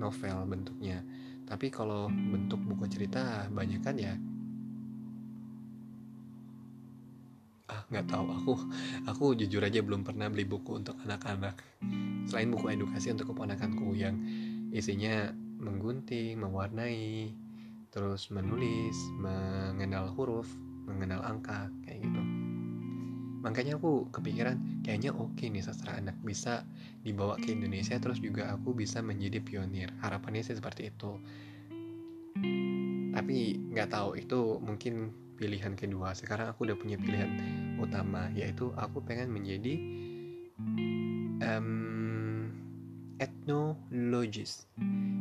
novel 0.00 0.48
bentuknya 0.48 1.04
tapi 1.46 1.70
kalau 1.70 2.10
bentuk 2.10 2.58
buku 2.58 2.90
cerita 2.90 3.46
banyak 3.54 3.80
kan 3.80 3.96
ya? 3.96 4.14
Ah 7.70 7.82
nggak 7.90 8.06
tahu. 8.10 8.26
Aku 8.42 8.52
aku 9.06 9.24
jujur 9.38 9.62
aja 9.62 9.78
belum 9.82 10.02
pernah 10.02 10.26
beli 10.26 10.42
buku 10.42 10.82
untuk 10.82 10.98
anak-anak. 11.06 11.54
Selain 12.26 12.50
buku 12.50 12.74
edukasi 12.74 13.14
untuk 13.14 13.30
keponakanku 13.30 13.94
yang 13.94 14.18
isinya 14.74 15.30
menggunting 15.62 16.36
mewarnai 16.42 17.32
terus 17.88 18.28
menulis 18.28 18.98
mengenal 19.16 20.12
huruf 20.12 20.50
mengenal 20.84 21.24
angka 21.24 21.72
kayak 21.80 22.04
gitu 22.04 22.35
makanya 23.46 23.78
aku 23.78 24.10
kepikiran 24.10 24.82
kayaknya 24.82 25.14
oke 25.14 25.38
nih 25.38 25.62
sastra 25.62 25.94
anak 25.94 26.18
bisa 26.26 26.66
dibawa 27.06 27.38
ke 27.38 27.54
Indonesia 27.54 27.94
terus 28.02 28.18
juga 28.18 28.50
aku 28.50 28.74
bisa 28.74 28.98
menjadi 29.06 29.38
pionir. 29.38 29.94
Harapannya 30.02 30.42
sih 30.42 30.58
seperti 30.58 30.90
itu. 30.90 31.14
Tapi 33.14 33.36
nggak 33.70 33.94
tahu 33.94 34.18
itu 34.18 34.58
mungkin 34.58 35.14
pilihan 35.38 35.78
kedua. 35.78 36.10
Sekarang 36.18 36.50
aku 36.50 36.66
udah 36.66 36.74
punya 36.74 36.98
pilihan 36.98 37.30
utama 37.78 38.26
yaitu 38.34 38.74
aku 38.74 38.98
pengen 39.06 39.30
menjadi 39.30 39.78
um, 41.46 42.50
etnologis. 43.22 44.66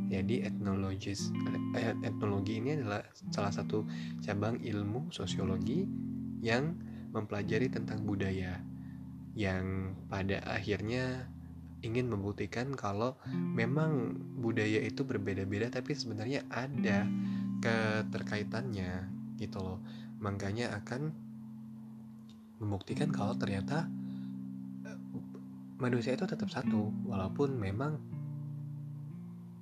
Jadi 0.09 0.41
etnologis 0.41 1.29
eh, 1.77 1.93
etnologi 2.01 2.57
ini 2.57 2.81
adalah 2.81 3.05
salah 3.29 3.53
satu 3.53 3.85
cabang 4.25 4.57
ilmu 4.65 5.13
sosiologi 5.13 5.85
yang 6.41 6.73
mempelajari 7.15 7.71
tentang 7.71 8.03
budaya 8.03 8.59
yang 9.35 9.95
pada 10.11 10.43
akhirnya 10.43 11.31
ingin 11.83 12.11
membuktikan 12.11 12.75
kalau 12.75 13.15
memang 13.31 14.19
budaya 14.39 14.81
itu 14.83 15.07
berbeda-beda 15.07 15.71
tapi 15.71 15.95
sebenarnya 15.95 16.43
ada 16.51 17.07
keterkaitannya 17.63 19.07
gitu 19.39 19.59
loh. 19.63 19.79
Makanya 20.19 20.75
akan 20.81 21.13
membuktikan 22.59 23.11
kalau 23.11 23.35
ternyata 23.35 23.85
eh, 24.87 24.99
manusia 25.77 26.15
itu 26.15 26.25
tetap 26.25 26.49
satu 26.49 26.91
walaupun 27.05 27.55
memang 27.59 27.99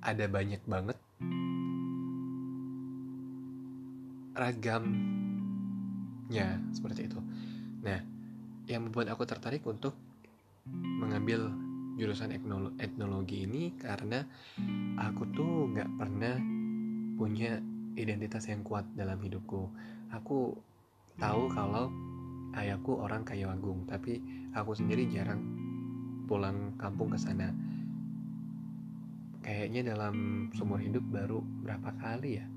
ada 0.04 0.28
banyak 0.28 0.62
banget 0.68 0.98
ragamnya 6.24 6.56
seperti 6.72 7.04
itu. 7.08 7.20
Nah, 7.84 8.00
yang 8.64 8.88
membuat 8.88 9.12
aku 9.12 9.28
tertarik 9.28 9.60
untuk 9.68 9.92
mengambil 10.72 11.52
jurusan 12.00 12.32
etnologi 12.80 13.44
ini 13.44 13.76
karena 13.76 14.24
aku 14.98 15.28
tuh 15.36 15.68
nggak 15.70 15.90
pernah 16.00 16.34
punya 17.14 17.60
identitas 17.94 18.48
yang 18.48 18.64
kuat 18.64 18.88
dalam 18.96 19.20
hidupku. 19.20 19.68
Aku 20.10 20.56
tahu 21.20 21.42
kalau 21.52 21.92
ayahku 22.56 22.98
orang 22.98 23.22
kayu 23.22 23.46
agung 23.46 23.86
tapi 23.86 24.18
aku 24.56 24.74
sendiri 24.74 25.06
jarang 25.12 25.44
pulang 26.24 26.72
kampung 26.80 27.12
ke 27.12 27.20
sana. 27.20 27.52
Kayaknya 29.44 29.92
dalam 29.92 30.48
seumur 30.56 30.80
hidup 30.80 31.04
baru 31.12 31.44
berapa 31.60 31.92
kali 32.00 32.40
ya 32.40 32.48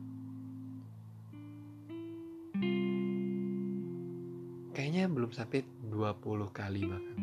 kayaknya 4.78 5.10
belum 5.10 5.34
sampai 5.34 5.66
20 5.90 6.54
kali 6.54 6.86
bahkan 6.86 7.18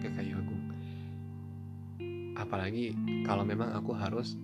ke 0.00 0.08
kayu 0.08 0.40
agung 0.40 0.64
apalagi 2.32 2.96
kalau 3.28 3.44
memang 3.44 3.76
aku 3.76 3.92
harus 3.92 4.40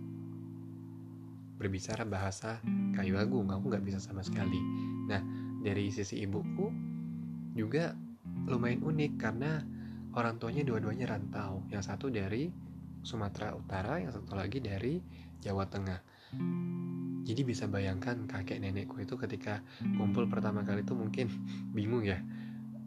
berbicara 1.56 2.04
bahasa 2.04 2.60
kayu 2.92 3.16
agung 3.16 3.48
aku 3.48 3.72
nggak 3.72 3.86
bisa 3.86 3.96
sama 4.02 4.20
sekali. 4.20 4.58
Nah 5.08 5.22
dari 5.64 5.88
sisi 5.88 6.20
ibuku 6.20 6.68
juga 7.56 7.94
lumayan 8.50 8.84
unik 8.84 9.12
karena 9.16 9.62
orang 10.12 10.36
tuanya 10.36 10.66
dua-duanya 10.66 11.08
rantau. 11.16 11.64
Yang 11.70 11.94
satu 11.94 12.10
dari 12.10 12.50
Sumatera 13.00 13.54
Utara 13.54 14.02
yang 14.02 14.12
satu 14.12 14.34
lagi 14.34 14.58
dari 14.60 15.00
Jawa 15.40 15.64
Tengah 15.70 16.00
jadi 17.24 17.40
bisa 17.42 17.64
bayangkan 17.64 18.28
kakek 18.28 18.60
nenekku 18.60 19.00
itu 19.00 19.16
ketika 19.16 19.64
kumpul 19.96 20.28
pertama 20.28 20.60
kali 20.62 20.84
itu 20.84 20.92
mungkin 20.92 21.26
bingung 21.76 22.04
ya 22.04 22.20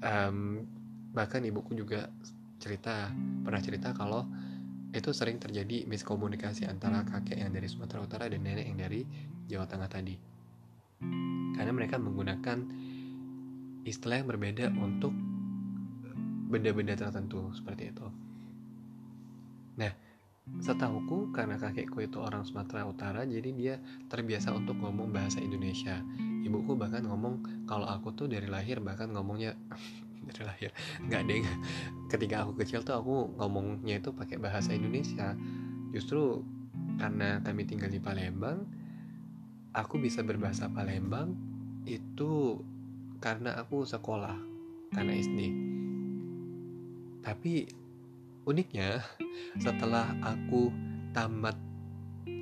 um, 0.06 0.64
bahkan 1.12 1.42
ibuku 1.42 1.74
juga 1.74 2.14
cerita 2.62 3.10
pernah 3.42 3.62
cerita 3.62 3.94
kalau 3.98 4.30
itu 4.96 5.12
sering 5.12 5.38
terjadi 5.38 5.84
miskomunikasi 5.86 6.64
antara 6.66 7.04
kakek 7.04 7.38
yang 7.38 7.52
dari 7.52 7.68
Sumatera 7.68 8.00
Utara 8.02 8.26
dan 8.32 8.40
nenek 8.40 8.66
yang 8.66 8.80
dari 8.80 9.02
Jawa 9.46 9.68
Tengah 9.68 9.90
tadi. 9.92 10.16
Karena 11.54 11.72
mereka 11.76 12.00
menggunakan 12.00 12.58
istilah 13.84 14.24
yang 14.24 14.30
berbeda 14.32 14.72
untuk 14.80 15.12
benda-benda 16.48 16.96
tertentu 16.96 17.52
seperti 17.52 17.92
itu. 17.92 18.08
Nah, 19.78 19.92
setahuku 20.58 21.32
karena 21.36 21.60
kakekku 21.60 22.02
itu 22.02 22.18
orang 22.18 22.42
Sumatera 22.48 22.88
Utara, 22.88 23.22
jadi 23.24 23.50
dia 23.54 23.76
terbiasa 24.10 24.56
untuk 24.56 24.80
ngomong 24.82 25.14
bahasa 25.14 25.38
Indonesia. 25.44 26.02
Ibuku 26.44 26.74
bahkan 26.80 27.04
ngomong 27.06 27.66
kalau 27.68 27.86
aku 27.86 28.16
tuh 28.16 28.32
dari 28.32 28.48
lahir 28.48 28.80
bahkan 28.80 29.12
ngomongnya 29.12 29.54
dari 30.28 30.44
lahir 30.44 30.72
nggak 31.06 31.22
deh. 31.28 31.44
Ketika 32.10 32.48
aku 32.48 32.58
kecil 32.64 32.82
tuh 32.82 32.98
aku 32.98 33.38
ngomongnya 33.38 34.02
itu 34.02 34.10
pakai 34.16 34.40
bahasa 34.42 34.74
Indonesia. 34.74 35.36
Justru 35.92 36.42
karena 36.98 37.40
kami 37.46 37.64
tinggal 37.64 37.94
di 37.94 38.02
Palembang 38.02 38.66
aku 39.78 40.02
bisa 40.02 40.26
berbahasa 40.26 40.68
Palembang 40.74 41.38
itu 41.86 42.58
karena 43.22 43.54
aku 43.62 43.86
sekolah 43.86 44.36
karena 44.92 45.14
SD 45.14 45.40
tapi 47.22 47.70
uniknya 48.48 49.04
setelah 49.60 50.16
aku 50.24 50.72
tamat 51.12 51.60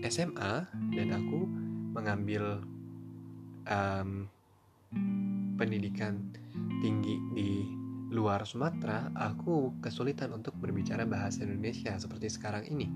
SMA 0.06 0.70
dan 0.94 1.08
aku 1.18 1.50
mengambil 1.98 2.62
um, 3.66 4.30
pendidikan 5.58 6.22
tinggi 6.86 7.18
di 7.34 7.66
luar 8.14 8.46
Sumatera, 8.46 9.10
aku 9.18 9.82
kesulitan 9.82 10.30
untuk 10.30 10.54
berbicara 10.62 11.10
bahasa 11.10 11.42
Indonesia 11.42 11.98
seperti 11.98 12.30
sekarang 12.30 12.70
ini. 12.70 12.88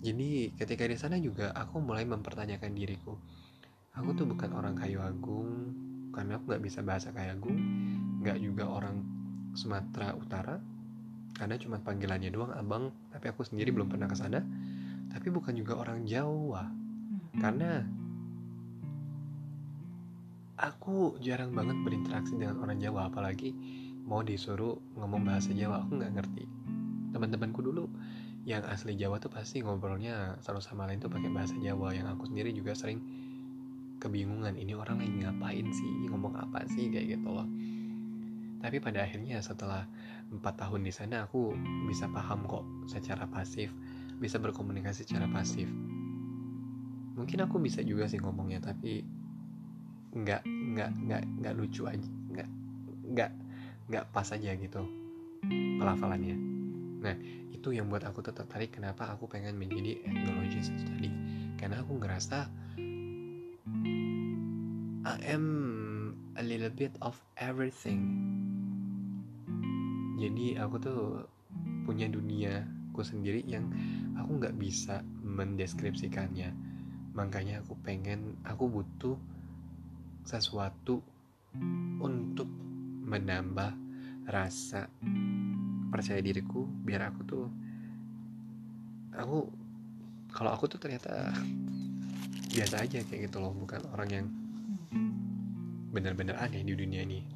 Jadi 0.00 0.52
ketika 0.60 0.84
di 0.84 0.96
sana 1.00 1.16
juga 1.16 1.56
aku 1.56 1.80
mulai 1.80 2.04
mempertanyakan 2.04 2.72
diriku. 2.76 3.16
Aku 3.96 4.12
tuh 4.14 4.28
bukan 4.28 4.52
orang 4.54 4.76
kayu 4.76 5.00
agung 5.00 5.72
karena 6.12 6.36
aku 6.36 6.52
nggak 6.52 6.62
bisa 6.62 6.84
bahasa 6.84 7.10
kayu 7.16 7.32
agung, 7.32 7.58
nggak 8.22 8.38
juga 8.38 8.68
orang 8.68 9.02
Sumatera 9.56 10.14
Utara 10.14 10.69
karena 11.40 11.56
cuma 11.56 11.80
panggilannya 11.80 12.28
doang 12.28 12.52
abang, 12.52 12.92
tapi 13.08 13.32
aku 13.32 13.48
sendiri 13.48 13.72
belum 13.72 13.88
pernah 13.88 14.04
ke 14.04 14.12
sana. 14.12 14.44
Tapi 15.08 15.32
bukan 15.32 15.56
juga 15.56 15.80
orang 15.80 16.04
Jawa. 16.04 16.68
Karena 17.40 17.80
aku 20.60 21.16
jarang 21.24 21.56
banget 21.56 21.80
berinteraksi 21.80 22.36
dengan 22.36 22.60
orang 22.60 22.76
Jawa 22.76 23.08
apalagi 23.08 23.56
mau 24.04 24.20
disuruh 24.20 24.76
ngomong 25.00 25.24
bahasa 25.24 25.56
Jawa 25.56 25.80
aku 25.80 25.96
nggak 25.96 26.12
ngerti. 26.20 26.44
Teman-temanku 27.16 27.64
dulu 27.64 27.88
yang 28.44 28.60
asli 28.68 28.92
Jawa 29.00 29.16
tuh 29.16 29.32
pasti 29.32 29.64
ngobrolnya 29.64 30.36
satu 30.44 30.60
sama 30.60 30.84
lain 30.84 31.00
tuh 31.00 31.08
pakai 31.08 31.32
bahasa 31.32 31.56
Jawa. 31.56 31.96
Yang 31.96 32.20
aku 32.20 32.28
sendiri 32.28 32.52
juga 32.52 32.76
sering 32.76 33.00
kebingungan 33.96 34.60
ini 34.60 34.76
orang 34.76 35.00
lagi 35.00 35.24
ngapain 35.24 35.66
sih? 35.72 35.92
Ngomong 36.12 36.36
apa 36.36 36.68
sih? 36.68 36.92
Kayak 36.92 37.16
gitu 37.16 37.32
loh. 37.32 37.48
Tapi 38.60 38.76
pada 38.76 39.08
akhirnya 39.08 39.40
setelah 39.40 39.88
empat 40.30 40.54
tahun 40.62 40.86
di 40.86 40.92
sana 40.94 41.26
aku 41.26 41.52
bisa 41.90 42.06
paham 42.10 42.46
kok 42.46 42.62
secara 42.86 43.26
pasif 43.26 43.74
bisa 44.20 44.36
berkomunikasi 44.36 45.08
secara 45.08 45.26
pasif. 45.32 45.66
Mungkin 47.16 47.40
aku 47.40 47.56
bisa 47.56 47.80
juga 47.80 48.04
sih 48.06 48.20
ngomongnya 48.20 48.60
tapi 48.60 49.00
nggak 50.12 50.42
nggak 50.44 50.90
nggak 51.06 51.22
nggak 51.40 51.54
lucu 51.56 51.86
aja 51.86 52.10
nggak 52.34 52.48
nggak 53.14 53.30
nggak 53.88 54.04
pas 54.12 54.28
aja 54.28 54.52
gitu 54.54 54.84
pelafalannya. 55.80 56.36
Nah 57.00 57.16
itu 57.48 57.72
yang 57.72 57.88
buat 57.88 58.04
aku 58.04 58.20
tetap 58.20 58.46
tertarik 58.46 58.76
kenapa 58.76 59.08
aku 59.08 59.24
pengen 59.26 59.56
menjadi 59.56 60.04
ethnologist 60.04 60.76
tadi. 60.84 61.08
Karena 61.56 61.80
aku 61.80 61.96
ngerasa 61.96 62.38
I 65.00 65.16
am 65.32 65.46
a 66.36 66.44
little 66.44 66.72
bit 66.72 66.92
of 67.00 67.16
everything 67.40 68.04
jadi 70.20 70.60
aku 70.60 70.76
tuh 70.76 71.00
punya 71.88 72.04
duniaku 72.06 73.00
sendiri 73.00 73.40
yang 73.48 73.72
aku 74.20 74.36
nggak 74.36 74.56
bisa 74.60 75.00
mendeskripsikannya. 75.24 76.52
Makanya 77.16 77.64
aku 77.64 77.72
pengen 77.80 78.36
aku 78.44 78.68
butuh 78.68 79.16
sesuatu 80.28 81.00
untuk 81.98 82.46
menambah 83.08 83.74
rasa 84.28 84.86
percaya 85.90 86.22
diriku 86.22 86.62
biar 86.86 87.10
aku 87.10 87.20
tuh 87.26 87.46
aku 89.10 89.50
kalau 90.30 90.54
aku 90.54 90.70
tuh 90.70 90.78
ternyata 90.78 91.34
biasa 92.54 92.86
aja 92.86 93.02
kayak 93.02 93.26
gitu 93.26 93.42
loh 93.42 93.50
bukan 93.56 93.82
orang 93.90 94.10
yang 94.12 94.26
benar-benar 95.90 96.38
aneh 96.38 96.62
di 96.62 96.76
dunia 96.76 97.02
ini. 97.02 97.26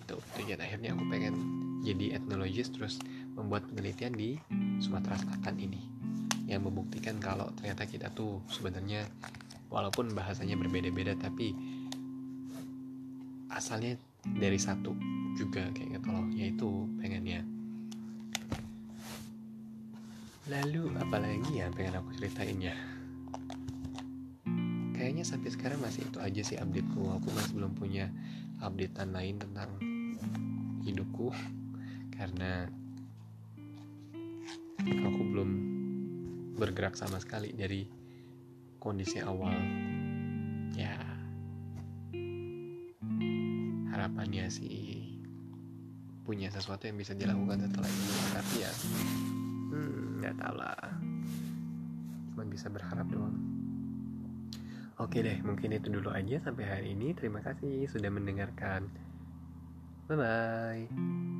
Itu 0.00 0.16
tujuan 0.40 0.62
akhirnya 0.62 0.96
aku 0.96 1.04
pengen 1.12 1.36
jadi 1.82 2.18
etnologis 2.18 2.70
terus 2.74 2.98
membuat 3.38 3.66
penelitian 3.70 4.14
di 4.14 4.38
Sumatera 4.82 5.18
Selatan 5.18 5.56
ini. 5.62 5.80
Yang 6.48 6.70
membuktikan 6.70 7.20
kalau 7.22 7.52
ternyata 7.54 7.84
kita 7.84 8.08
tuh 8.10 8.42
sebenarnya 8.50 9.06
walaupun 9.68 10.16
bahasanya 10.16 10.56
berbeda-beda 10.56 11.12
tapi 11.20 11.52
asalnya 13.52 14.00
dari 14.24 14.56
satu 14.56 14.96
juga 15.36 15.70
kayak 15.76 16.00
gitu 16.00 16.08
loh 16.10 16.26
yaitu 16.34 16.68
pengennya. 16.98 17.44
Lalu 20.48 20.88
apalagi 20.96 21.60
ya 21.60 21.68
pengen 21.68 22.00
aku 22.00 22.10
ceritain 22.16 22.58
ya? 22.58 22.76
Kayaknya 24.96 25.22
sampai 25.22 25.50
sekarang 25.52 25.78
masih 25.78 26.08
itu 26.08 26.18
aja 26.18 26.42
sih 26.42 26.56
updateku. 26.58 27.04
Aku 27.20 27.28
masih 27.30 27.52
belum 27.54 27.72
punya 27.76 28.10
updatean 28.58 29.14
lain 29.14 29.36
tentang 29.38 29.70
hidupku 30.82 31.30
karena 32.18 32.66
aku 34.82 35.20
belum 35.22 35.50
bergerak 36.58 36.98
sama 36.98 37.22
sekali 37.22 37.54
dari 37.54 37.86
kondisi 38.82 39.22
awal. 39.22 39.54
Ya 40.74 40.98
harapannya 43.94 44.50
sih 44.50 45.14
punya 46.26 46.52
sesuatu 46.52 46.90
yang 46.90 46.98
bisa 46.98 47.14
dilakukan 47.14 47.70
setelah 47.70 47.88
ini. 47.88 48.12
Tapi 48.34 48.54
ya 48.58 48.72
hmm, 49.72 50.02
nggak 50.18 50.34
tahu 50.42 50.54
lah. 50.58 50.90
Cuma 52.34 52.42
bisa 52.50 52.66
berharap 52.66 53.06
doang. 53.06 53.38
Oke 54.98 55.22
deh 55.22 55.38
mungkin 55.46 55.70
itu 55.70 55.86
dulu 55.94 56.10
aja 56.10 56.42
sampai 56.42 56.64
hari 56.66 56.86
ini. 56.98 57.14
Terima 57.14 57.38
kasih 57.38 57.86
sudah 57.86 58.10
mendengarkan. 58.10 58.90
Bye 60.10 60.16
bye 60.18 61.37